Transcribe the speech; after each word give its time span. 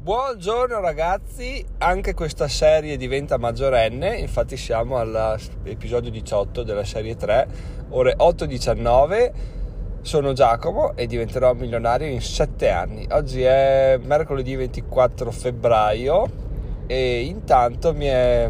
Buongiorno 0.00 0.78
ragazzi, 0.78 1.62
anche 1.78 2.14
questa 2.14 2.46
serie 2.46 2.96
diventa 2.96 3.36
maggiorenne, 3.36 4.16
infatti 4.16 4.56
siamo 4.56 4.96
all'episodio 4.96 6.08
18 6.08 6.62
della 6.62 6.84
serie 6.84 7.16
3, 7.16 7.48
ore 7.90 8.14
8.19, 8.16 9.32
sono 10.00 10.32
Giacomo 10.34 10.94
e 10.94 11.08
diventerò 11.08 11.52
milionario 11.52 12.06
in 12.06 12.22
7 12.22 12.70
anni. 12.70 13.08
Oggi 13.10 13.42
è 13.42 13.98
mercoledì 14.00 14.54
24 14.54 15.32
febbraio 15.32 16.26
e 16.86 17.22
intanto 17.22 17.92
mi 17.92 18.06
è, 18.06 18.48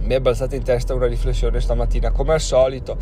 mi 0.00 0.14
è 0.14 0.20
balzata 0.20 0.56
in 0.56 0.64
testa 0.64 0.94
una 0.94 1.06
riflessione 1.06 1.60
stamattina, 1.60 2.10
come 2.10 2.32
al 2.32 2.40
solito. 2.40 2.98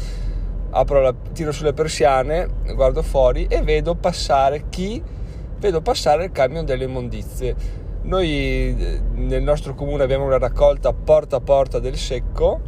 La, 0.70 1.14
tiro 1.32 1.50
sulle 1.50 1.72
persiane, 1.72 2.46
guardo 2.74 3.00
fuori 3.00 3.46
e 3.48 3.62
vedo 3.62 3.94
passare 3.94 4.68
chi 4.68 5.16
vedo 5.58 5.80
passare 5.80 6.24
il 6.24 6.32
camion 6.32 6.64
delle 6.64 6.84
immondizie. 6.84 7.54
Noi 8.02 8.30
eh, 8.30 9.00
nel 9.14 9.42
nostro 9.42 9.74
comune 9.74 10.02
abbiamo 10.02 10.24
una 10.24 10.38
raccolta 10.38 10.92
porta 10.92 11.36
a 11.36 11.40
porta 11.40 11.78
del 11.78 11.96
secco 11.96 12.60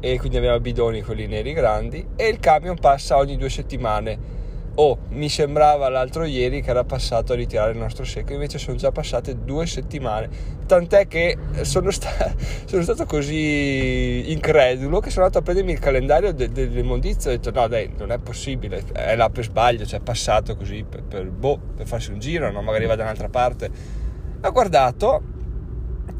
e 0.00 0.18
quindi 0.18 0.36
abbiamo 0.36 0.60
bidoni 0.60 1.02
quelli 1.02 1.26
neri 1.26 1.52
grandi 1.52 2.06
e 2.14 2.28
il 2.28 2.38
camion 2.38 2.76
passa 2.78 3.16
ogni 3.16 3.36
due 3.36 3.48
settimane. 3.48 4.35
Oh, 4.78 4.98
mi 5.08 5.30
sembrava 5.30 5.88
l'altro 5.88 6.24
ieri 6.24 6.60
che 6.60 6.68
era 6.68 6.84
passato 6.84 7.32
a 7.32 7.36
ritirare 7.36 7.72
il 7.72 7.78
nostro 7.78 8.04
secco, 8.04 8.34
invece 8.34 8.58
sono 8.58 8.76
già 8.76 8.92
passate 8.92 9.42
due 9.42 9.64
settimane. 9.64 10.28
Tant'è 10.66 11.08
che 11.08 11.38
sono, 11.62 11.90
sta- 11.90 12.34
sono 12.66 12.82
stato 12.82 13.06
così 13.06 14.30
incredulo 14.30 15.00
che 15.00 15.08
sono 15.08 15.24
andato 15.24 15.38
a 15.38 15.42
prendermi 15.42 15.72
il 15.72 15.78
calendario 15.78 16.34
de- 16.34 16.52
dell'immondizia 16.52 17.30
e 17.30 17.34
ho 17.34 17.36
detto 17.38 17.58
no 17.58 17.66
dai, 17.68 17.90
non 17.96 18.12
è 18.12 18.18
possibile, 18.18 18.84
è 18.92 19.16
là 19.16 19.30
per 19.30 19.44
sbaglio, 19.44 19.86
cioè 19.86 20.00
è 20.00 20.02
passato 20.02 20.56
così 20.56 20.84
per, 20.86 21.04
per, 21.04 21.24
boh, 21.30 21.58
per 21.74 21.86
farsi 21.86 22.10
un 22.10 22.18
giro, 22.18 22.50
no? 22.50 22.60
magari 22.60 22.84
va 22.84 22.96
da 22.96 23.04
un'altra 23.04 23.30
parte. 23.30 23.70
Ho 24.42 24.52
guardato 24.52 25.22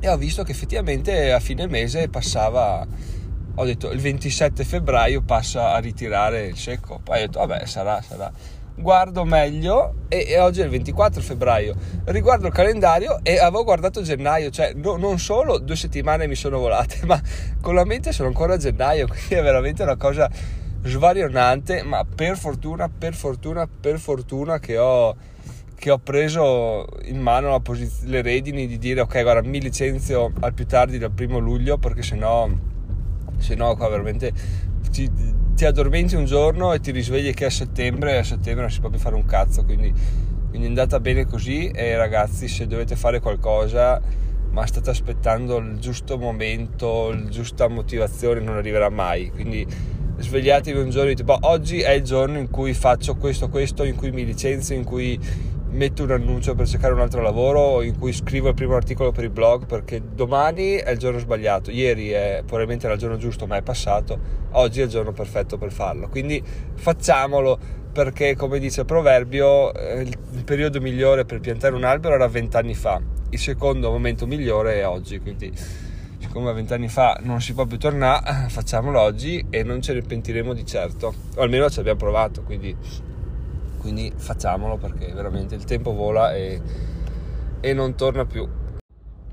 e 0.00 0.08
ho 0.08 0.16
visto 0.16 0.42
che 0.44 0.52
effettivamente 0.52 1.30
a 1.30 1.40
fine 1.40 1.66
mese 1.66 2.08
passava 2.08 2.86
ho 3.58 3.64
detto 3.64 3.90
il 3.90 4.00
27 4.00 4.64
febbraio 4.64 5.22
passa 5.22 5.72
a 5.72 5.78
ritirare 5.78 6.46
il 6.46 6.56
secco. 6.56 7.00
Poi 7.02 7.22
ho 7.22 7.26
detto 7.26 7.38
vabbè 7.38 7.64
sarà 7.66 8.02
sarà. 8.02 8.30
Guardo 8.78 9.24
meglio 9.24 9.94
e, 10.08 10.26
e, 10.28 10.38
oggi 10.38 10.60
è 10.60 10.64
il 10.64 10.70
24 10.70 11.22
febbraio. 11.22 11.74
Riguardo 12.04 12.48
il 12.48 12.52
calendario 12.52 13.20
e 13.22 13.38
avevo 13.38 13.64
guardato 13.64 14.02
gennaio 14.02 14.50
cioè 14.50 14.74
no, 14.74 14.96
non 14.96 15.18
solo 15.18 15.58
due 15.58 15.76
settimane 15.76 16.26
mi 16.26 16.34
sono 16.34 16.58
volate 16.58 16.98
ma 17.06 17.20
con 17.62 17.74
la 17.74 17.84
mente 17.84 18.12
sono 18.12 18.28
ancora 18.28 18.54
a 18.54 18.56
gennaio 18.58 19.06
quindi 19.08 19.34
è 19.34 19.42
veramente 19.42 19.82
una 19.82 19.96
cosa 19.96 20.30
svarionante 20.82 21.82
ma 21.82 22.04
per 22.04 22.36
fortuna 22.36 22.88
per 22.88 23.14
fortuna 23.14 23.66
per 23.66 23.98
fortuna 23.98 24.60
che 24.60 24.76
ho 24.76 25.16
che 25.74 25.90
ho 25.90 25.98
preso 25.98 26.86
in 27.04 27.20
mano 27.20 27.58
posiz- 27.60 28.04
le 28.04 28.20
redini 28.22 28.66
di 28.66 28.78
dire 28.78 29.00
ok 29.00 29.22
guarda 29.22 29.48
mi 29.48 29.60
licenzio 29.60 30.32
al 30.40 30.52
più 30.52 30.66
tardi 30.66 30.98
dal 30.98 31.10
primo 31.10 31.38
luglio 31.38 31.78
perché 31.78 32.02
sennò 32.02 32.48
se 33.38 33.54
no 33.54 33.74
qua 33.76 33.88
veramente 33.88 34.32
ti, 34.90 35.10
ti, 35.54 35.64
addormenti 35.64 36.14
un 36.14 36.24
giorno 36.24 36.72
e 36.72 36.80
ti 36.80 36.90
risvegli 36.90 37.32
che 37.34 37.44
è 37.44 37.46
a 37.48 37.50
settembre 37.50 38.14
e 38.14 38.16
a 38.18 38.24
settembre 38.24 38.62
non 38.62 38.70
si 38.70 38.80
può 38.80 38.88
più 38.88 38.98
fare 38.98 39.14
un 39.14 39.24
cazzo 39.24 39.64
quindi, 39.64 39.92
quindi 40.48 40.66
è 40.66 40.68
andata 40.68 41.00
bene 41.00 41.26
così 41.26 41.68
e 41.68 41.96
ragazzi 41.96 42.48
se 42.48 42.66
dovete 42.66 42.96
fare 42.96 43.20
qualcosa 43.20 44.00
ma 44.56 44.64
state 44.64 44.88
aspettando 44.88 45.58
il 45.58 45.78
giusto 45.78 46.16
momento 46.16 47.12
la 47.12 47.28
giusta 47.28 47.68
motivazione 47.68 48.40
non 48.40 48.56
arriverà 48.56 48.88
mai. 48.88 49.30
Quindi 49.30 49.66
svegliatevi 50.16 50.78
un 50.78 50.88
giorno 50.88 51.10
e 51.10 51.14
dite 51.14 51.24
boh, 51.24 51.40
oggi 51.42 51.80
è 51.80 51.90
il 51.90 52.02
giorno 52.02 52.38
in 52.38 52.48
cui 52.48 52.72
faccio 52.72 53.16
questo 53.16 53.50
questo 53.50 53.84
in 53.84 53.96
cui 53.96 54.10
mi 54.12 54.24
licenzio 54.24 54.74
in 54.74 54.84
cui 54.84 55.20
metto 55.70 56.04
un 56.04 56.10
annuncio 56.10 56.54
per 56.54 56.66
cercare 56.66 56.94
un 56.94 57.00
altro 57.00 57.20
lavoro 57.20 57.82
in 57.82 57.98
cui 57.98 58.12
scrivo 58.12 58.48
il 58.48 58.54
primo 58.54 58.76
articolo 58.76 59.12
per 59.12 59.24
il 59.24 59.30
blog 59.30 59.66
perché 59.66 60.00
domani 60.14 60.74
è 60.74 60.90
il 60.90 60.98
giorno 60.98 61.18
sbagliato, 61.18 61.70
ieri 61.70 62.10
è 62.10 62.42
probabilmente 62.44 62.86
era 62.86 62.94
il 62.94 63.00
giorno 63.00 63.16
giusto 63.16 63.46
ma 63.46 63.56
è 63.56 63.62
passato, 63.62 64.18
oggi 64.52 64.80
è 64.80 64.84
il 64.84 64.90
giorno 64.90 65.12
perfetto 65.12 65.58
per 65.58 65.72
farlo, 65.72 66.08
quindi 66.08 66.42
facciamolo 66.74 67.58
perché 67.92 68.36
come 68.36 68.58
dice 68.58 68.80
il 68.80 68.86
proverbio 68.86 69.72
eh, 69.74 70.02
il 70.02 70.44
periodo 70.44 70.80
migliore 70.80 71.24
per 71.24 71.40
piantare 71.40 71.74
un 71.74 71.84
albero 71.84 72.14
era 72.14 72.28
vent'anni 72.28 72.74
fa, 72.74 73.00
il 73.30 73.38
secondo 73.38 73.90
momento 73.90 74.26
migliore 74.26 74.80
è 74.80 74.86
oggi, 74.86 75.18
quindi 75.18 75.52
siccome 76.18 76.52
vent'anni 76.52 76.88
fa 76.88 77.18
non 77.22 77.40
si 77.40 77.54
può 77.54 77.64
più 77.66 77.78
tornare, 77.78 78.48
facciamolo 78.48 79.00
oggi 79.00 79.46
e 79.50 79.62
non 79.62 79.80
ce 79.80 79.94
ne 79.94 80.02
pentiremo 80.02 80.52
di 80.52 80.64
certo, 80.64 81.14
o 81.34 81.40
almeno 81.42 81.68
ci 81.70 81.80
abbiamo 81.80 81.98
provato, 81.98 82.42
quindi 82.42 82.74
quindi 83.86 84.12
facciamolo 84.16 84.78
perché 84.78 85.12
veramente 85.12 85.54
il 85.54 85.62
tempo 85.62 85.92
vola 85.92 86.34
e, 86.34 86.60
e 87.60 87.72
non 87.72 87.94
torna 87.94 88.24
più. 88.24 88.44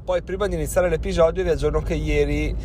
Poi 0.05 0.21
prima 0.21 0.45
di 0.45 0.53
iniziare 0.53 0.89
l'episodio 0.89 1.41
vi 1.43 1.49
aggiorno 1.49 1.81
che 1.81 1.95
ieri 1.95 2.55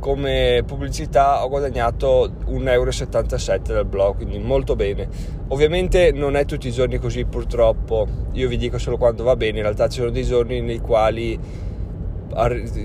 come 0.00 0.64
pubblicità 0.66 1.44
ho 1.44 1.48
guadagnato 1.48 2.28
1,77 2.46 3.50
euro 3.52 3.72
dal 3.74 3.86
blog, 3.86 4.16
quindi 4.16 4.40
molto 4.40 4.74
bene. 4.74 5.08
Ovviamente 5.48 6.10
non 6.10 6.34
è 6.34 6.44
tutti 6.44 6.66
i 6.66 6.72
giorni 6.72 6.98
così 6.98 7.24
purtroppo, 7.24 8.08
io 8.32 8.48
vi 8.48 8.56
dico 8.56 8.78
solo 8.78 8.96
quando 8.96 9.22
va 9.22 9.36
bene, 9.36 9.58
in 9.58 9.62
realtà 9.62 9.88
ci 9.88 10.00
sono 10.00 10.10
dei 10.10 10.24
giorni 10.24 10.60
nei 10.60 10.80
quali 10.80 11.38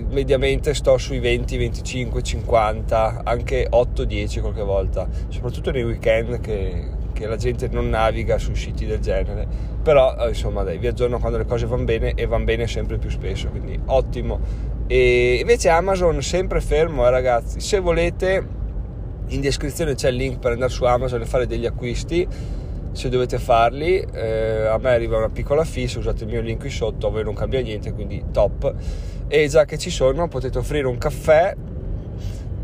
mediamente 0.09 0.75
sto 0.75 0.97
sui 0.97 1.19
20, 1.19 1.57
25, 1.57 2.21
50, 2.21 3.21
anche 3.23 3.65
8, 3.67 4.03
10 4.03 4.39
qualche 4.41 4.63
volta, 4.63 5.07
soprattutto 5.29 5.71
nei 5.71 5.83
weekend 5.83 6.39
che 6.39 6.92
che 7.13 7.27
la 7.27 7.37
gente 7.37 7.69
non 7.71 7.89
naviga 7.89 8.37
su 8.37 8.53
siti 8.53 8.85
del 8.85 8.99
genere. 8.99 9.47
Però 9.81 10.15
eh, 10.17 10.29
insomma 10.29 10.63
dai 10.63 10.77
vi 10.77 10.87
aggiorno 10.87 11.19
quando 11.19 11.37
le 11.37 11.45
cose 11.45 11.65
vanno 11.65 11.83
bene 11.83 12.13
e 12.15 12.25
vanno 12.25 12.43
bene 12.43 12.67
sempre 12.67 12.97
più 12.97 13.09
spesso 13.09 13.49
quindi 13.49 13.79
ottimo. 13.85 14.71
E 14.87 15.37
invece 15.39 15.69
Amazon 15.69 16.21
sempre 16.21 16.59
fermo 16.59 17.05
eh, 17.05 17.09
ragazzi. 17.09 17.59
Se 17.59 17.79
volete 17.79 18.61
in 19.27 19.39
descrizione 19.39 19.95
c'è 19.95 20.09
il 20.09 20.15
link 20.15 20.39
per 20.39 20.51
andare 20.51 20.71
su 20.71 20.83
Amazon 20.83 21.21
e 21.21 21.25
fare 21.25 21.47
degli 21.47 21.65
acquisti 21.65 22.27
se 22.91 23.09
dovete 23.09 23.39
farli. 23.39 23.99
Eh, 23.99 24.65
a 24.67 24.77
me 24.77 24.91
arriva 24.91 25.17
una 25.17 25.29
piccola 25.29 25.63
se 25.63 25.89
usate 25.97 26.23
il 26.23 26.29
mio 26.29 26.41
link 26.41 26.59
qui 26.59 26.69
sotto 26.69 27.07
a 27.07 27.09
voi 27.09 27.23
non 27.23 27.33
cambia 27.33 27.61
niente 27.61 27.93
quindi 27.93 28.23
top. 28.31 28.73
E 29.27 29.47
già 29.47 29.65
che 29.65 29.77
ci 29.77 29.89
sono 29.89 30.27
potete 30.27 30.57
offrire 30.57 30.87
un 30.87 30.97
caffè 30.97 31.55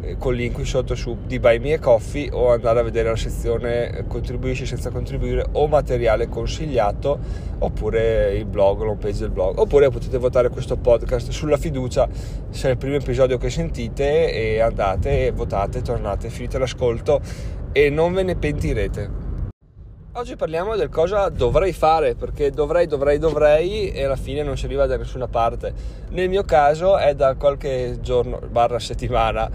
eh, 0.01 0.17
con 0.17 0.33
link 0.33 0.53
qui 0.53 0.65
sotto 0.65 0.95
su 0.95 1.17
di 1.25 1.39
Buy 1.39 1.59
Me 1.59 1.79
Coffee 1.79 2.29
o 2.31 2.51
andare 2.51 2.79
a 2.79 2.83
vedere 2.83 3.09
la 3.09 3.15
sezione 3.15 3.89
eh, 3.89 4.07
contribuisci 4.07 4.65
senza 4.65 4.89
contribuire 4.89 5.45
o 5.53 5.67
materiale 5.67 6.27
consigliato 6.27 7.19
oppure 7.59 8.35
il 8.35 8.45
blog, 8.45 8.81
l'home 8.81 8.99
page 8.99 9.19
del 9.19 9.29
blog 9.29 9.57
oppure 9.57 9.89
potete 9.89 10.17
votare 10.17 10.49
questo 10.49 10.77
podcast 10.77 11.31
sulla 11.31 11.57
fiducia 11.57 12.07
se 12.49 12.67
è 12.67 12.71
il 12.71 12.77
primo 12.77 12.95
episodio 12.95 13.37
che 13.37 13.49
sentite 13.49 14.31
e 14.31 14.59
andate 14.59 15.31
votate, 15.31 15.81
tornate, 15.81 16.29
finite 16.29 16.57
l'ascolto 16.57 17.21
e 17.71 17.89
non 17.89 18.13
ve 18.13 18.23
ne 18.23 18.35
pentirete 18.35 19.27
Oggi 20.13 20.35
parliamo 20.35 20.75
del 20.75 20.89
cosa 20.89 21.29
dovrei 21.29 21.71
fare, 21.71 22.15
perché 22.15 22.49
dovrei, 22.49 22.87
dovrei, 22.87 23.19
dovrei 23.19 23.91
e 23.91 24.03
alla 24.03 24.15
fine 24.15 24.41
non 24.41 24.57
si 24.57 24.65
arriva 24.65 24.87
da 24.87 24.97
nessuna 24.97 25.27
parte. 25.27 25.71
Nel 26.09 26.27
mio 26.27 26.43
caso 26.43 26.97
è 26.97 27.13
da 27.13 27.35
qualche 27.35 27.99
giorno, 28.01 28.39
barra 28.49 28.79
settimana, 28.79 29.49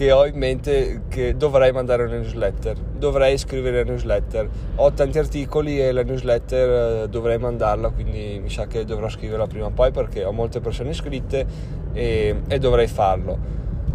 che 0.00 0.12
ho 0.12 0.24
in 0.24 0.38
mente 0.38 1.02
che 1.10 1.36
dovrei 1.36 1.72
mandare 1.72 2.04
una 2.04 2.14
newsletter, 2.14 2.74
dovrei 2.74 3.36
scrivere 3.36 3.84
la 3.84 3.90
newsletter. 3.90 4.48
Ho 4.76 4.92
tanti 4.92 5.18
articoli 5.18 5.78
e 5.78 5.92
la 5.92 6.02
newsletter 6.02 7.02
eh, 7.02 7.08
dovrei 7.10 7.36
mandarla, 7.36 7.90
quindi 7.90 8.40
mi 8.42 8.48
sa 8.48 8.66
che 8.66 8.86
dovrò 8.86 9.10
scriverla 9.10 9.46
prima 9.46 9.66
o 9.66 9.70
poi 9.72 9.90
perché 9.90 10.24
ho 10.24 10.32
molte 10.32 10.60
persone 10.60 10.88
iscritte 10.88 11.44
e, 11.92 12.34
e 12.48 12.58
dovrei 12.58 12.86
farlo. 12.86 13.38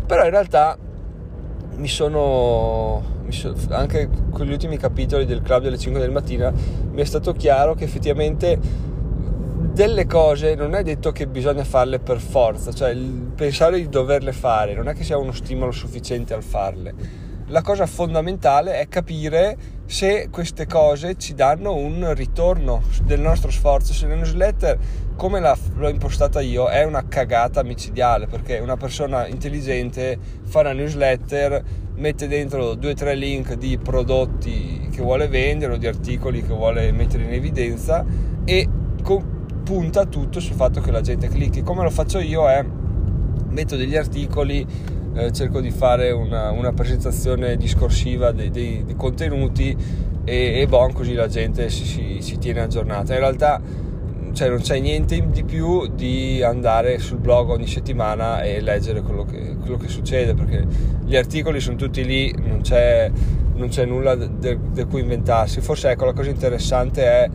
Però 0.05 0.23
in 0.23 0.29
realtà 0.29 0.77
mi 1.77 1.87
sono, 1.87 3.01
mi 3.23 3.31
sono, 3.31 3.55
anche 3.69 4.07
con 4.29 4.45
gli 4.45 4.51
ultimi 4.51 4.77
capitoli 4.77 5.25
del 5.25 5.41
club 5.41 5.63
delle 5.63 5.79
5 5.79 5.99
del 5.99 6.11
mattino 6.11 6.53
mi 6.91 7.01
è 7.01 7.05
stato 7.05 7.33
chiaro 7.33 7.73
che 7.73 7.83
effettivamente 7.83 8.59
delle 9.75 10.05
cose 10.05 10.55
non 10.55 10.73
è 10.73 10.83
detto 10.83 11.11
che 11.11 11.27
bisogna 11.27 11.65
farle 11.65 11.99
per 11.99 12.21
forza, 12.21 12.71
cioè 12.71 12.95
pensare 12.95 13.75
di 13.75 13.89
doverle 13.89 14.31
fare 14.31 14.73
non 14.73 14.87
è 14.87 14.93
che 14.93 15.03
sia 15.03 15.17
uno 15.17 15.33
stimolo 15.33 15.71
sufficiente 15.73 16.33
al 16.33 16.43
farle. 16.43 16.93
La 17.47 17.61
cosa 17.61 17.85
fondamentale 17.85 18.79
è 18.79 18.87
capire 18.87 19.57
se 19.85 20.29
queste 20.31 20.65
cose 20.65 21.17
ci 21.17 21.33
danno 21.33 21.75
un 21.75 22.13
ritorno 22.13 22.83
del 23.03 23.19
nostro 23.19 23.51
sforzo. 23.51 23.91
Se 23.91 24.07
la 24.07 24.15
newsletter, 24.15 24.79
come 25.17 25.41
l'ho 25.41 25.89
impostata 25.89 26.39
io, 26.39 26.69
è 26.69 26.85
una 26.85 27.05
cagata 27.09 27.61
micidiale 27.61 28.27
perché 28.27 28.59
una 28.59 28.77
persona 28.77 29.27
intelligente 29.27 30.17
fa 30.45 30.61
una 30.61 30.71
newsletter, 30.71 31.63
mette 31.95 32.29
dentro 32.29 32.75
due 32.75 32.91
o 32.91 32.95
tre 32.95 33.13
link 33.13 33.55
di 33.55 33.77
prodotti 33.77 34.87
che 34.89 35.01
vuole 35.01 35.27
vendere 35.27 35.73
o 35.73 35.77
di 35.77 35.85
articoli 35.85 36.41
che 36.41 36.53
vuole 36.53 36.93
mettere 36.93 37.23
in 37.23 37.33
evidenza 37.33 38.05
e 38.45 38.67
punta 39.65 40.05
tutto 40.05 40.39
sul 40.39 40.55
fatto 40.55 40.79
che 40.79 40.91
la 40.91 41.01
gente 41.01 41.27
clicchi. 41.27 41.63
Come 41.63 41.81
lo 41.81 41.89
faccio 41.89 42.19
io 42.19 42.47
è 42.47 42.63
metto 43.49 43.75
degli 43.75 43.95
articoli, 43.95 44.65
eh, 45.15 45.31
cerco 45.31 45.59
di 45.59 45.71
fare 45.71 46.11
una, 46.11 46.51
una 46.51 46.71
presentazione 46.71 47.57
discorsiva 47.57 48.31
dei, 48.31 48.51
dei, 48.51 48.83
dei 48.85 48.95
contenuti 48.95 49.75
e, 50.23 50.61
e 50.61 50.67
bon, 50.67 50.93
così 50.93 51.13
la 51.13 51.27
gente 51.27 51.69
si, 51.69 51.83
si, 51.83 52.17
si, 52.21 52.37
tiene 52.37 52.61
aggiornata. 52.61 53.13
In 53.13 53.19
realtà 53.19 53.59
cioè 54.33 54.49
non 54.49 54.59
c'è 54.59 54.79
niente 54.79 55.29
di 55.31 55.43
più 55.43 55.87
di 55.87 56.43
andare 56.43 56.99
sul 56.99 57.17
blog 57.17 57.49
ogni 57.49 57.67
settimana 57.67 58.41
e 58.43 58.61
leggere 58.61 59.01
quello 59.01 59.23
che, 59.23 59.55
quello 59.59 59.77
che 59.77 59.87
succede 59.87 60.33
perché 60.35 60.63
gli 61.05 61.15
articoli 61.15 61.59
sono 61.59 61.77
tutti 61.77 62.05
lì, 62.05 62.35
non 62.37 62.59
c'è, 62.61 63.09
non 63.55 63.69
c'è 63.69 63.85
nulla 63.85 64.15
di 64.15 64.85
cui 64.87 65.01
inventarsi. 65.01 65.59
Forse 65.61 65.89
ecco 65.89 66.05
la 66.05 66.13
cosa 66.13 66.29
interessante 66.29 67.03
è 67.03 67.29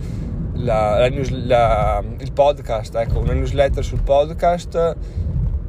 la, 0.62 0.98
la 0.98 1.08
news, 1.08 1.30
la, 1.30 2.02
il 2.18 2.32
podcast, 2.32 2.94
ecco, 2.94 3.18
una 3.18 3.32
newsletter 3.32 3.84
sul 3.84 4.02
podcast 4.02 4.96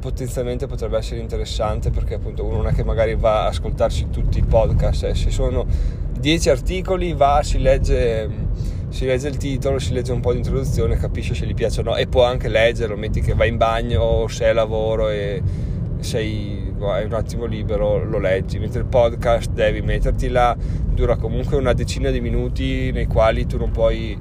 potenzialmente 0.00 0.66
potrebbe 0.66 0.96
essere 0.96 1.20
interessante 1.20 1.90
perché 1.90 2.14
appunto 2.14 2.44
uno 2.44 2.56
non 2.56 2.66
è 2.66 2.72
che 2.72 2.82
magari 2.82 3.14
va 3.14 3.44
a 3.44 3.46
ascoltarsi 3.46 4.10
tutti 4.10 4.38
i 4.38 4.42
podcast, 4.42 5.04
eh, 5.04 5.14
se 5.14 5.30
sono 5.30 5.64
10 6.18 6.50
articoli 6.50 7.12
va, 7.14 7.40
si 7.44 7.60
legge, 7.60 8.28
si 8.88 9.06
legge 9.06 9.28
il 9.28 9.36
titolo, 9.36 9.78
si 9.78 9.92
legge 9.92 10.12
un 10.12 10.20
po' 10.20 10.32
di 10.32 10.38
introduzione, 10.38 10.96
capisce 10.96 11.34
se 11.34 11.46
gli 11.46 11.54
piace 11.54 11.80
o 11.80 11.84
no. 11.84 11.96
E 11.96 12.06
può 12.06 12.24
anche 12.24 12.48
leggerlo, 12.48 12.96
metti 12.96 13.20
che 13.20 13.34
vai 13.34 13.48
in 13.48 13.56
bagno 13.56 14.00
o 14.02 14.28
sei 14.28 14.50
a 14.50 14.54
lavoro 14.54 15.08
e 15.08 15.40
sei 16.00 16.62
hai 16.80 17.04
un 17.04 17.12
attimo 17.12 17.44
libero, 17.44 18.04
lo 18.04 18.18
leggi, 18.18 18.58
mentre 18.58 18.80
il 18.80 18.86
podcast 18.86 19.50
devi 19.50 19.82
metterti 19.82 20.28
là, 20.28 20.56
dura 20.58 21.16
comunque 21.16 21.56
una 21.56 21.72
decina 21.72 22.10
di 22.10 22.20
minuti 22.20 22.90
nei 22.92 23.06
quali 23.06 23.46
tu 23.46 23.56
non 23.56 23.70
puoi 23.70 24.18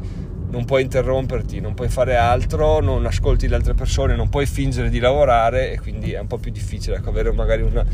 non 0.51 0.65
puoi 0.65 0.83
interromperti, 0.83 1.59
non 1.61 1.73
puoi 1.73 1.87
fare 1.89 2.15
altro, 2.15 2.81
non 2.81 3.05
ascolti 3.05 3.47
le 3.47 3.55
altre 3.55 3.73
persone, 3.73 4.15
non 4.15 4.29
puoi 4.29 4.45
fingere 4.45 4.89
di 4.89 4.99
lavorare 4.99 5.71
e 5.71 5.79
quindi 5.79 6.11
è 6.11 6.19
un 6.19 6.27
po' 6.27 6.37
più 6.37 6.51
difficile 6.51 6.97
ecco, 6.97 7.09
avere 7.09 7.31
magari 7.31 7.61
una, 7.61 7.85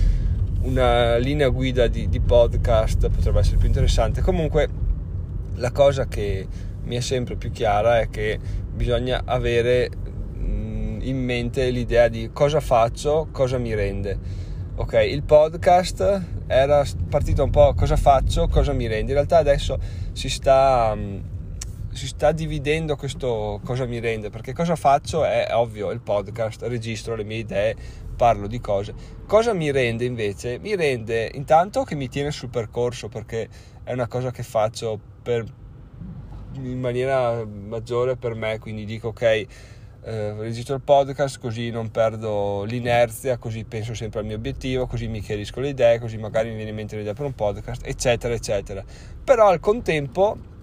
una 0.61 1.17
linea 1.17 1.49
guida 1.49 1.87
di, 1.87 2.09
di, 2.09 2.19
podcast 2.19 3.09
potrebbe 3.09 3.39
essere 3.39 3.57
più 3.57 3.67
interessante. 3.67 4.21
Comunque 4.21 4.67
la 5.55 5.71
cosa 5.71 6.07
che 6.07 6.47
mi 6.83 6.95
è 6.95 6.99
sempre 6.99 7.35
più 7.35 7.51
chiara 7.51 7.99
è 7.99 8.09
che 8.09 8.39
bisogna 8.73 9.21
avere 9.23 9.89
in 11.07 11.17
mente 11.23 11.69
l'idea 11.69 12.07
di 12.07 12.31
cosa 12.33 12.59
faccio, 12.59 13.27
cosa 13.31 13.57
mi 13.57 13.73
rende. 13.75 14.45
Ok, 14.75 14.93
il 14.93 15.23
podcast 15.23 16.21
era 16.47 16.83
partito 17.09 17.43
un 17.43 17.49
po' 17.49 17.73
cosa 17.75 17.95
faccio, 17.95 18.47
cosa 18.47 18.73
mi 18.73 18.87
rende. 18.87 19.11
In 19.11 19.17
realtà 19.17 19.37
adesso 19.37 19.79
si 20.11 20.29
sta 20.29 20.95
si 21.97 22.05
sta 22.05 22.31
dividendo 22.31 22.95
questo 22.95 23.59
cosa 23.63 23.85
mi 23.85 23.99
rende, 23.99 24.29
perché 24.29 24.53
cosa 24.53 24.75
faccio 24.75 25.25
è 25.25 25.47
ovvio, 25.51 25.89
il 25.89 25.99
podcast, 25.99 26.61
registro 26.61 27.15
le 27.15 27.23
mie 27.23 27.39
idee, 27.39 27.75
parlo 28.15 28.45
di 28.45 28.59
cose. 28.59 28.93
Cosa 29.25 29.51
mi 29.53 29.71
rende 29.71 30.05
invece? 30.05 30.59
Mi 30.59 30.75
rende 30.75 31.31
intanto 31.33 31.83
che 31.83 31.95
mi 31.95 32.07
tiene 32.07 32.29
sul 32.29 32.49
percorso, 32.49 33.09
perché 33.09 33.49
è 33.83 33.93
una 33.93 34.07
cosa 34.07 34.29
che 34.29 34.43
faccio 34.43 34.99
per, 35.23 35.43
in 36.53 36.79
maniera 36.79 37.43
maggiore 37.43 38.15
per 38.15 38.35
me, 38.35 38.59
quindi 38.59 38.85
dico 38.85 39.07
ok, 39.07 39.21
eh, 39.21 39.45
registro 40.37 40.75
il 40.75 40.81
podcast 40.81 41.39
così 41.39 41.71
non 41.71 41.89
perdo 41.89 42.63
l'inerzia, 42.63 43.37
così 43.37 43.63
penso 43.63 43.95
sempre 43.95 44.19
al 44.19 44.27
mio 44.27 44.35
obiettivo, 44.35 44.85
così 44.85 45.07
mi 45.07 45.19
chiarisco 45.19 45.59
le 45.61 45.69
idee, 45.69 45.97
così 45.97 46.17
magari 46.17 46.49
mi 46.49 46.55
viene 46.57 46.69
in 46.69 46.75
mente 46.75 46.95
l'idea 46.95 47.13
per 47.13 47.25
un 47.25 47.33
podcast, 47.33 47.81
eccetera, 47.87 48.35
eccetera. 48.35 48.83
Però 49.23 49.47
al 49.47 49.59
contempo 49.59 50.55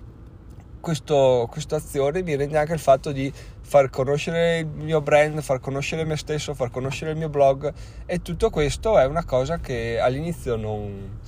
questo, 0.85 1.49
questa 1.51 1.77
azione 1.77 2.23
mi 2.23 2.37
rende 2.37 2.59
anche 2.59 2.75
il 2.75 2.79
fatto 2.79 3.11
di 3.11 3.33
far 3.63 3.89
conoscere 3.89 4.59
il 4.59 4.67
mio 4.67 5.01
brand, 5.01 5.41
far 5.41 5.59
conoscere 5.59 6.05
me 6.05 6.17
stesso, 6.19 6.53
far 6.53 6.71
conoscere 6.71 7.13
il 7.13 7.17
mio 7.17 7.31
blog 7.31 7.73
e 8.05 8.21
tutto 8.21 8.51
questo 8.51 8.99
è 8.99 9.07
una 9.07 9.25
cosa 9.25 9.59
che 9.59 9.99
all'inizio 9.99 10.57
non, 10.57 11.19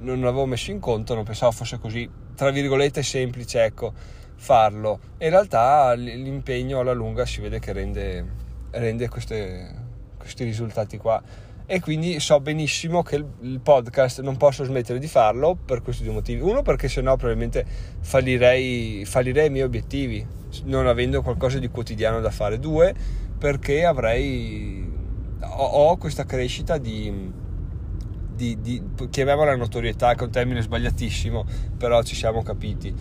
non 0.00 0.22
avevo 0.24 0.44
messo 0.44 0.70
in 0.70 0.78
conto, 0.78 1.14
non 1.14 1.24
pensavo 1.24 1.52
fosse 1.52 1.78
così, 1.78 2.08
tra 2.36 2.50
virgolette, 2.50 3.02
semplice, 3.02 3.64
ecco, 3.64 3.94
farlo. 4.36 5.00
In 5.18 5.30
realtà 5.30 5.94
l'impegno 5.94 6.80
alla 6.80 6.92
lunga 6.92 7.24
si 7.24 7.40
vede 7.40 7.60
che 7.60 7.72
rende, 7.72 8.26
rende 8.72 9.08
queste, 9.08 9.74
questi 10.18 10.44
risultati 10.44 10.98
qua 10.98 11.50
e 11.66 11.80
quindi 11.80 12.20
so 12.20 12.40
benissimo 12.40 13.02
che 13.02 13.16
il 13.16 13.60
podcast 13.62 14.20
non 14.20 14.36
posso 14.36 14.64
smettere 14.64 14.98
di 14.98 15.06
farlo 15.06 15.54
per 15.56 15.82
questi 15.82 16.04
due 16.04 16.12
motivi. 16.12 16.40
Uno 16.40 16.62
perché 16.62 16.88
sennò 16.88 17.16
probabilmente 17.16 17.64
fallirei, 18.00 19.04
fallirei 19.04 19.46
i 19.46 19.50
miei 19.50 19.64
obiettivi 19.64 20.26
non 20.64 20.86
avendo 20.86 21.22
qualcosa 21.22 21.58
di 21.58 21.68
quotidiano 21.68 22.20
da 22.20 22.30
fare. 22.30 22.58
Due 22.58 22.94
perché 23.38 23.84
avrei 23.84 24.90
ho, 25.42 25.64
ho 25.64 25.96
questa 25.96 26.24
crescita 26.24 26.78
di, 26.78 27.32
di, 28.34 28.60
di 28.60 28.82
chiamiamola 29.10 29.56
notorietà 29.56 30.14
che 30.14 30.20
è 30.20 30.24
un 30.24 30.30
termine 30.30 30.62
sbagliatissimo 30.62 31.44
però 31.76 32.02
ci 32.02 32.14
siamo 32.14 32.42
capiti 32.42 32.94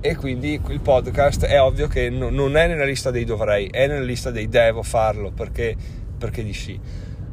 e 0.00 0.16
quindi 0.16 0.60
il 0.68 0.80
podcast 0.80 1.44
è 1.44 1.60
ovvio 1.60 1.86
che 1.86 2.10
non 2.10 2.56
è 2.56 2.66
nella 2.66 2.84
lista 2.84 3.10
dei 3.10 3.24
dovrei 3.24 3.68
è 3.68 3.86
nella 3.86 4.04
lista 4.04 4.30
dei 4.30 4.48
devo 4.48 4.82
farlo 4.82 5.30
perché, 5.30 5.76
perché 6.18 6.42
di 6.42 6.54
sì 6.54 6.80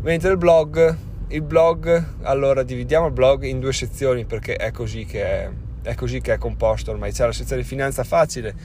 Mentre 0.01 0.31
il 0.31 0.37
blog, 0.37 0.95
il 1.27 1.41
blog, 1.41 2.05
allora 2.21 2.63
dividiamo 2.63 3.07
il 3.07 3.11
blog 3.11 3.43
in 3.43 3.59
due 3.59 3.73
sezioni 3.73 4.23
perché 4.23 4.55
è 4.55 4.71
così 4.71 5.03
che 5.03 5.23
è, 5.23 5.49
è 5.81 5.93
così 5.93 6.21
che 6.21 6.33
è 6.33 6.37
composto 6.37 6.91
ormai. 6.91 7.11
C'è 7.11 7.25
la 7.25 7.33
sezione 7.33 7.63
finanza 7.63 8.05
facile 8.05 8.55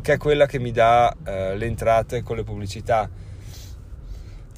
che 0.00 0.14
è 0.14 0.16
quella 0.16 0.46
che 0.46 0.58
mi 0.58 0.70
dà 0.72 1.14
eh, 1.26 1.56
le 1.58 1.66
entrate 1.66 2.22
con 2.22 2.36
le 2.36 2.42
pubblicità. 2.42 3.08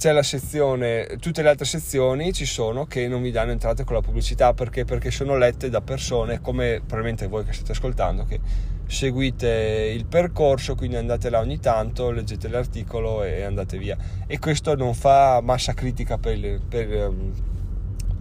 C'è 0.01 0.11
la 0.13 0.23
sezione, 0.23 1.17
tutte 1.19 1.43
le 1.43 1.49
altre 1.49 1.65
sezioni 1.65 2.33
ci 2.33 2.47
sono 2.47 2.87
che 2.87 3.07
non 3.07 3.21
mi 3.21 3.29
danno 3.29 3.51
entrate 3.51 3.83
con 3.83 3.93
la 3.93 4.01
pubblicità 4.01 4.51
perché? 4.51 4.83
Perché 4.83 5.11
sono 5.11 5.37
lette 5.37 5.69
da 5.69 5.81
persone 5.81 6.41
come 6.41 6.79
probabilmente 6.79 7.27
voi 7.27 7.45
che 7.45 7.53
state 7.53 7.73
ascoltando 7.73 8.25
che 8.25 8.39
seguite 8.87 9.93
il 9.95 10.07
percorso, 10.07 10.73
quindi 10.73 10.95
andate 10.95 11.29
là 11.29 11.37
ogni 11.37 11.59
tanto, 11.59 12.09
leggete 12.09 12.47
l'articolo 12.47 13.21
e 13.21 13.43
andate 13.43 13.77
via. 13.77 13.95
E 14.25 14.39
questo 14.39 14.75
non 14.75 14.95
fa 14.95 15.39
massa 15.39 15.73
critica 15.73 16.17
per, 16.17 16.35
le, 16.35 16.59
per, 16.67 16.91
ehm, 16.91 17.33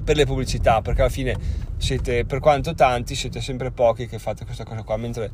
per 0.04 0.16
le 0.16 0.26
pubblicità, 0.26 0.82
perché 0.82 1.00
alla 1.00 1.10
fine 1.10 1.34
siete, 1.78 2.26
per 2.26 2.40
quanto 2.40 2.74
tanti, 2.74 3.14
siete 3.14 3.40
sempre 3.40 3.70
pochi 3.70 4.06
che 4.06 4.18
fate 4.18 4.44
questa 4.44 4.64
cosa 4.64 4.82
qua, 4.82 4.98
mentre 4.98 5.30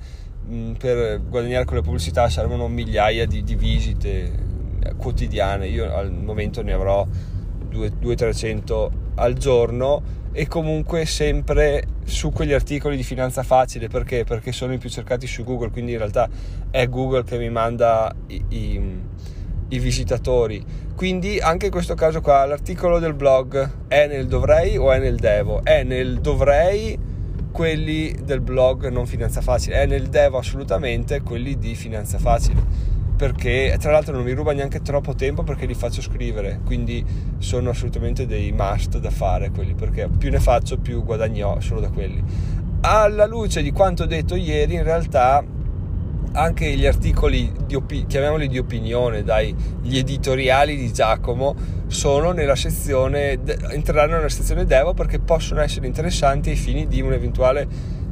mh, 0.46 0.74
per 0.74 1.20
guadagnare 1.22 1.64
con 1.64 1.74
le 1.74 1.82
pubblicità 1.82 2.28
servono 2.28 2.68
migliaia 2.68 3.26
di, 3.26 3.42
di 3.42 3.56
visite 3.56 4.54
quotidiane. 4.96 5.68
Io 5.68 5.94
al 5.94 6.12
momento 6.12 6.62
ne 6.62 6.72
avrò 6.72 7.06
200-300 7.70 8.90
al 9.16 9.34
giorno 9.34 10.24
e 10.32 10.46
comunque 10.48 11.06
sempre 11.06 11.82
su 12.04 12.30
quegli 12.30 12.52
articoli 12.52 12.96
di 12.96 13.02
finanza 13.02 13.42
facile 13.42 13.88
perché? 13.88 14.24
Perché 14.24 14.52
sono 14.52 14.74
i 14.74 14.78
più 14.78 14.90
cercati 14.90 15.26
su 15.26 15.44
Google, 15.44 15.70
quindi 15.70 15.92
in 15.92 15.98
realtà 15.98 16.28
è 16.70 16.88
Google 16.88 17.24
che 17.24 17.38
mi 17.38 17.48
manda 17.48 18.14
i, 18.26 18.44
i, 18.48 19.00
i 19.68 19.78
visitatori. 19.78 20.62
Quindi 20.94 21.38
anche 21.38 21.66
in 21.66 21.72
questo 21.72 21.94
caso 21.94 22.20
qua 22.20 22.44
l'articolo 22.44 22.98
del 22.98 23.14
blog 23.14 23.86
è 23.88 24.06
nel 24.06 24.26
dovrei 24.26 24.76
o 24.76 24.92
è 24.92 24.98
nel 24.98 25.16
devo? 25.16 25.62
È 25.62 25.82
nel 25.82 26.20
dovrei 26.20 26.98
quelli 27.50 28.14
del 28.22 28.42
blog 28.42 28.88
non 28.88 29.06
finanza 29.06 29.40
facile, 29.40 29.76
è 29.76 29.86
nel 29.86 30.08
devo 30.08 30.36
assolutamente 30.36 31.22
quelli 31.22 31.56
di 31.58 31.74
finanza 31.74 32.18
facile 32.18 32.95
perché 33.16 33.76
tra 33.80 33.90
l'altro 33.90 34.14
non 34.14 34.24
mi 34.24 34.32
ruba 34.32 34.52
neanche 34.52 34.82
troppo 34.82 35.14
tempo 35.14 35.42
perché 35.42 35.64
li 35.64 35.74
faccio 35.74 36.02
scrivere 36.02 36.60
quindi 36.64 37.04
sono 37.38 37.70
assolutamente 37.70 38.26
dei 38.26 38.52
must 38.52 38.98
da 38.98 39.10
fare 39.10 39.50
quelli 39.50 39.74
perché 39.74 40.08
più 40.08 40.30
ne 40.30 40.38
faccio 40.38 40.78
più 40.78 41.02
guadagno 41.02 41.58
solo 41.60 41.80
da 41.80 41.88
quelli. 41.88 42.22
Alla 42.82 43.26
luce 43.26 43.62
di 43.62 43.72
quanto 43.72 44.04
detto 44.04 44.36
ieri 44.36 44.74
in 44.74 44.82
realtà 44.82 45.42
anche 46.32 46.70
gli 46.74 46.84
articoli 46.84 47.50
di 47.66 47.74
opi- 47.74 48.04
chiamiamoli 48.06 48.46
di 48.48 48.58
opinione 48.58 49.22
dai 49.22 49.54
gli 49.80 49.96
editoriali 49.96 50.76
di 50.76 50.92
Giacomo 50.92 51.54
sono 51.86 52.32
nella 52.32 52.56
sezione 52.56 53.38
entreranno 53.70 54.16
nella 54.16 54.28
sezione 54.28 54.66
Devo 54.66 54.92
perché 54.92 55.18
possono 55.18 55.60
essere 55.62 55.86
interessanti 55.86 56.50
ai 56.50 56.56
fini 56.56 56.86
di 56.86 57.00
un'eventuale 57.00 57.66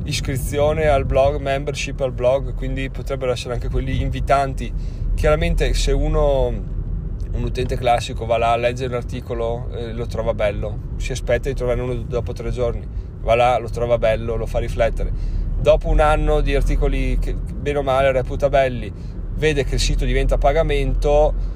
iscrizione 0.05 0.87
al 0.87 1.05
blog, 1.05 1.39
membership 1.39 2.01
al 2.01 2.13
blog, 2.13 2.55
quindi 2.55 2.91
potrebbero 2.91 3.33
essere 3.33 3.55
anche 3.55 3.69
quelli 3.69 4.01
invitanti. 4.01 4.73
Chiaramente 5.15 5.73
se 5.75 5.93
uno, 5.93 6.47
un 6.47 7.43
utente 7.43 7.77
classico, 7.77 8.27
va 8.27 8.37
là 8.37 8.53
a 8.53 8.57
leggere 8.57 8.93
l'articolo, 8.93 9.69
eh, 9.73 9.93
lo 9.93 10.07
trova 10.07 10.35
bello, 10.35 10.93
si 10.97 11.13
aspetta 11.13 11.49
di 11.49 11.55
trovare 11.55 11.81
uno 11.81 11.95
dopo 11.95 12.33
tre 12.33 12.51
giorni, 12.51 12.87
va 13.21 13.35
là, 13.35 13.59
lo 13.59 13.71
trova 13.71 13.99
bello, 13.99 14.37
lo 14.37 14.47
fa 14.47 14.59
riflettere. 14.59 15.13
Dopo 15.59 15.89
un 15.89 16.01
anno 16.01 16.41
di 16.41 16.55
articoli 16.55 17.19
che 17.19 17.35
bene 17.35 17.79
o 17.79 17.83
male 17.83 18.13
reputa 18.13 18.49
belli, 18.49 18.93
vede 19.37 19.65
che 19.65 19.75
il 19.75 19.81
sito 19.81 20.05
diventa 20.05 20.35
a 20.35 20.39
pagamento 20.39 21.53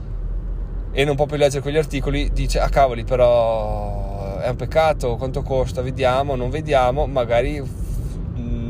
e 0.91 1.05
non 1.05 1.17
può 1.17 1.27
più 1.27 1.37
leggere 1.37 1.61
quegli 1.61 1.77
articoli, 1.77 2.31
dice 2.33 2.59
ah 2.61 2.69
cavoli 2.71 3.05
però 3.05 4.39
è 4.39 4.49
un 4.49 4.57
peccato, 4.57 5.17
quanto 5.17 5.43
costa, 5.43 5.83
vediamo, 5.83 6.35
non 6.35 6.49
vediamo, 6.49 7.07
magari 7.07 7.63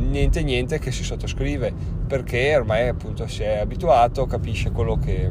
niente 0.08 0.42
niente 0.42 0.78
che 0.78 0.90
si 0.90 1.04
sottoscrive 1.04 1.72
perché 2.06 2.56
ormai 2.56 2.88
appunto 2.88 3.26
si 3.26 3.42
è 3.42 3.58
abituato, 3.58 4.26
capisce 4.26 4.70
quello 4.70 4.98
che 4.98 5.30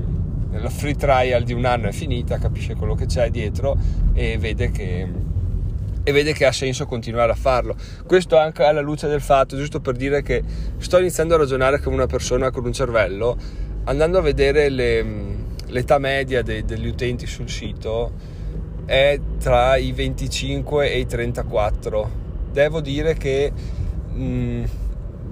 la 0.51 0.69
free 0.69 0.95
trial 0.95 1.43
di 1.43 1.53
un 1.53 1.65
anno 1.65 1.87
è 1.87 1.91
finita, 1.91 2.37
capisce 2.37 2.75
quello 2.75 2.95
che 2.95 3.05
c'è 3.05 3.29
dietro 3.29 3.77
e 4.13 4.37
vede 4.37 4.71
che, 4.71 5.07
e 6.03 6.11
vede 6.11 6.33
che 6.33 6.45
ha 6.45 6.51
senso 6.51 6.85
continuare 6.85 7.31
a 7.31 7.35
farlo. 7.35 7.75
Questo 8.05 8.37
anche 8.37 8.63
alla 8.63 8.81
luce 8.81 9.07
del 9.07 9.21
fatto, 9.21 9.57
giusto 9.57 9.79
per 9.81 9.95
dire 9.95 10.21
che 10.21 10.43
sto 10.77 10.99
iniziando 10.99 11.35
a 11.35 11.37
ragionare 11.37 11.79
come 11.79 11.95
una 11.95 12.07
persona 12.07 12.51
con 12.51 12.65
un 12.65 12.73
cervello, 12.73 13.37
andando 13.85 14.17
a 14.17 14.21
vedere 14.21 14.69
le, 14.69 15.05
l'età 15.67 15.97
media 15.97 16.41
de, 16.41 16.63
degli 16.65 16.87
utenti 16.87 17.27
sul 17.27 17.49
sito 17.49 18.35
è 18.85 19.19
tra 19.37 19.75
i 19.75 19.91
25 19.91 20.91
e 20.91 20.99
i 20.99 21.05
34. 21.05 22.25
Devo 22.51 22.79
dire 22.79 23.15
che 23.15 23.51
mh, 24.17 24.69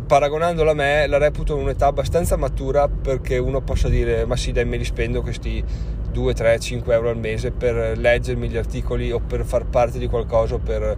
paragonandola 0.07 0.71
a 0.71 0.73
me 0.75 1.07
la 1.07 1.17
reputo 1.17 1.55
un'età 1.55 1.87
abbastanza 1.87 2.35
matura 2.35 2.87
perché 2.87 3.37
uno 3.37 3.61
possa 3.61 3.89
dire 3.89 4.25
ma 4.25 4.35
sì 4.35 4.51
dai 4.51 4.65
me 4.65 4.77
li 4.77 4.85
spendo 4.85 5.21
questi 5.21 5.63
2, 6.11 6.33
3, 6.33 6.59
5 6.59 6.93
euro 6.93 7.09
al 7.09 7.17
mese 7.17 7.51
per 7.51 7.97
leggermi 7.97 8.47
gli 8.47 8.55
articoli 8.55 9.11
o 9.11 9.19
per 9.19 9.43
far 9.43 9.65
parte 9.65 9.99
di 9.99 10.07
qualcosa 10.07 10.55
o 10.55 10.59
per, 10.59 10.97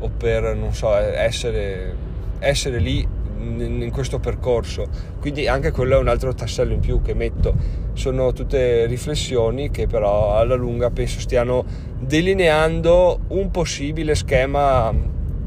o 0.00 0.10
per 0.16 0.56
non 0.56 0.74
so, 0.74 0.96
essere, 0.96 1.94
essere 2.40 2.78
lì 2.78 3.06
in 3.38 3.90
questo 3.92 4.18
percorso. 4.18 4.86
Quindi 5.20 5.46
anche 5.46 5.70
quello 5.70 5.96
è 5.96 6.00
un 6.00 6.08
altro 6.08 6.34
tassello 6.34 6.72
in 6.72 6.80
più 6.80 7.00
che 7.02 7.14
metto. 7.14 7.54
Sono 7.92 8.32
tutte 8.32 8.86
riflessioni 8.86 9.70
che 9.70 9.86
però 9.86 10.36
alla 10.36 10.56
lunga 10.56 10.90
penso 10.90 11.20
stiano 11.20 11.64
delineando 11.96 13.20
un 13.28 13.52
possibile 13.52 14.16
schema 14.16 14.92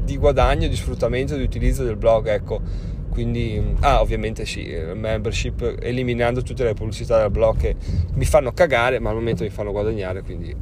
di 0.04 0.16
guadagno 0.16 0.68
di 0.68 0.76
sfruttamento 0.76 1.36
di 1.36 1.42
utilizzo 1.42 1.84
del 1.84 1.96
blog 1.96 2.28
ecco. 2.28 2.60
Quindi 3.10 3.62
ah 3.80 4.00
ovviamente 4.00 4.46
sì 4.46 4.74
membership 4.94 5.76
eliminando 5.80 6.42
tutte 6.42 6.64
le 6.64 6.72
pubblicità 6.72 7.20
del 7.20 7.30
blog 7.30 7.58
che 7.58 7.76
mi 8.14 8.24
fanno 8.24 8.52
cagare 8.52 9.00
ma 9.00 9.10
al 9.10 9.16
momento 9.16 9.42
mi 9.42 9.50
fanno 9.50 9.70
guadagnare 9.70 10.22
quindi 10.22 10.56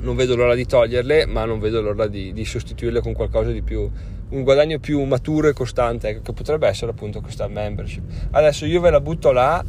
non 0.00 0.16
vedo 0.16 0.36
l'ora 0.36 0.54
di 0.54 0.64
toglierle 0.64 1.26
ma 1.26 1.44
non 1.44 1.58
vedo 1.58 1.82
l'ora 1.82 2.06
di, 2.06 2.32
di 2.32 2.44
sostituirle 2.46 3.02
con 3.02 3.12
qualcosa 3.12 3.50
di 3.50 3.60
più 3.60 3.90
un 4.28 4.42
guadagno 4.42 4.78
più 4.78 5.02
maturo 5.04 5.48
e 5.48 5.52
costante 5.52 6.08
ecco, 6.08 6.22
che 6.22 6.32
potrebbe 6.32 6.66
essere 6.66 6.90
appunto 6.90 7.20
questa 7.20 7.46
membership. 7.46 8.04
Adesso 8.30 8.66
io 8.66 8.80
ve 8.80 8.90
la 8.90 9.00
butto 9.00 9.30
là 9.30 9.64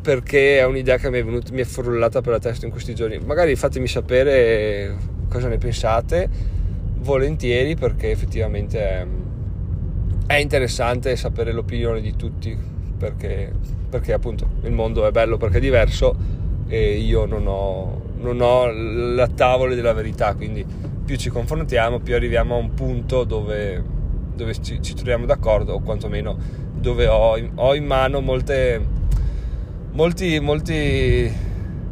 perché 0.00 0.58
è 0.58 0.64
un'idea 0.64 0.96
che 0.96 1.10
mi 1.10 1.18
è 1.18 1.24
venuta 1.24 1.52
mi 1.52 1.60
è 1.60 1.64
frullata 1.64 2.20
per 2.20 2.32
la 2.32 2.38
testa 2.38 2.66
in 2.66 2.72
questi 2.72 2.94
giorni. 2.94 3.18
Magari 3.18 3.54
fatemi 3.54 3.86
sapere 3.86 4.96
cosa 5.28 5.48
ne 5.48 5.58
pensate 5.58 6.56
volentieri 7.00 7.74
perché 7.76 8.10
effettivamente 8.10 8.80
è 8.80 9.06
è 10.28 10.34
interessante 10.34 11.16
sapere 11.16 11.52
l'opinione 11.52 12.02
di 12.02 12.14
tutti 12.14 12.54
perché, 12.98 13.50
perché 13.88 14.12
appunto 14.12 14.46
il 14.64 14.72
mondo 14.72 15.06
è 15.06 15.10
bello 15.10 15.38
perché 15.38 15.56
è 15.56 15.60
diverso 15.60 16.14
e 16.68 16.98
io 16.98 17.24
non 17.24 17.46
ho, 17.46 18.02
non 18.20 18.38
ho 18.42 18.70
la 18.70 19.26
tavola 19.26 19.74
della 19.74 19.94
verità 19.94 20.34
quindi 20.34 20.66
più 21.02 21.16
ci 21.16 21.30
confrontiamo 21.30 22.00
più 22.00 22.14
arriviamo 22.14 22.56
a 22.56 22.58
un 22.58 22.74
punto 22.74 23.24
dove, 23.24 23.82
dove 24.34 24.52
ci, 24.60 24.82
ci, 24.82 24.92
troviamo 24.92 25.24
d'accordo 25.24 25.72
o 25.72 25.80
quantomeno 25.80 26.36
dove 26.74 27.06
ho, 27.06 27.40
ho 27.54 27.74
in 27.74 27.86
mano 27.86 28.20
molte, 28.20 28.86
molti, 29.92 30.38
molti, 30.40 31.32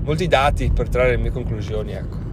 molti 0.03 0.27
dati 0.27 0.71
per 0.75 0.91
trarre 0.91 1.13
le 1.13 1.17
mie 1.17 1.31
conclusioni 1.31 1.93
ecco 1.93 2.26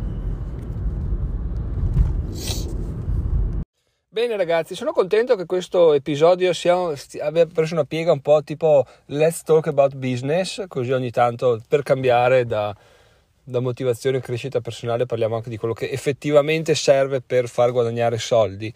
Bene 4.13 4.37
ragazzi, 4.37 4.75
sono 4.75 4.91
contento 4.91 5.35
che 5.35 5.47
questo 5.47 5.91
episodio 5.93 6.53
sia, 6.53 6.75
abbia 7.21 7.47
preso 7.47 7.73
una 7.73 7.83
piega 7.83 8.11
un 8.11 8.21
po' 8.21 8.43
tipo 8.43 8.85
let's 9.07 9.41
talk 9.41 9.65
about 9.65 9.95
business, 9.95 10.65
così 10.67 10.91
ogni 10.91 11.09
tanto 11.09 11.59
per 11.67 11.81
cambiare 11.81 12.45
da, 12.45 12.75
da 13.43 13.59
motivazione 13.59 14.17
e 14.17 14.21
crescita 14.21 14.61
personale 14.61 15.07
parliamo 15.07 15.37
anche 15.37 15.49
di 15.49 15.57
quello 15.57 15.73
che 15.73 15.89
effettivamente 15.89 16.75
serve 16.75 17.21
per 17.21 17.49
far 17.49 17.71
guadagnare 17.71 18.19
soldi, 18.19 18.71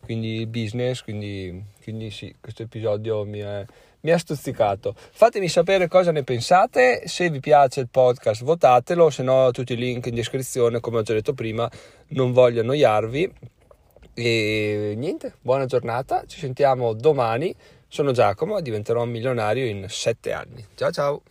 quindi 0.00 0.44
business, 0.48 1.04
quindi, 1.04 1.62
quindi 1.84 2.10
sì, 2.10 2.34
questo 2.40 2.64
episodio 2.64 3.24
mi 3.24 3.38
è, 3.38 3.64
mi 4.00 4.10
ha 4.10 4.18
stuzzicato. 4.18 4.96
Fatemi 4.96 5.46
sapere 5.48 5.86
cosa 5.86 6.10
ne 6.10 6.24
pensate, 6.24 7.06
se 7.06 7.30
vi 7.30 7.38
piace 7.38 7.78
il 7.78 7.88
podcast 7.88 8.42
votatelo, 8.42 9.08
se 9.08 9.22
no 9.22 9.52
tutti 9.52 9.74
i 9.74 9.76
link 9.76 10.06
in 10.06 10.16
descrizione, 10.16 10.80
come 10.80 10.98
ho 10.98 11.02
già 11.02 11.12
detto 11.12 11.32
prima, 11.32 11.70
non 12.08 12.32
voglio 12.32 12.62
annoiarvi 12.62 13.58
e 14.14 14.94
niente, 14.96 15.34
buona 15.40 15.66
giornata, 15.66 16.24
ci 16.26 16.38
sentiamo 16.38 16.92
domani. 16.92 17.54
Sono 17.88 18.12
Giacomo, 18.12 18.60
diventerò 18.60 19.02
un 19.02 19.10
milionario 19.10 19.66
in 19.66 19.86
sette 19.88 20.32
anni. 20.32 20.64
Ciao 20.74 20.90
ciao! 20.92 21.22